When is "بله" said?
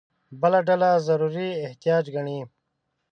0.41-0.59